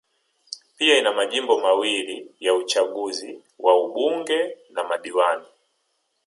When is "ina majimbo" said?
0.97-1.59